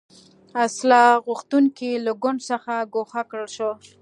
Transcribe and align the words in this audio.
اصلاح 0.65 1.09
غوښتونکي 1.25 1.91
له 2.05 2.11
ګوند 2.21 2.39
څخه 2.49 2.73
ګوښه 2.93 3.21
کړل 3.29 3.47
شو. 3.55 3.71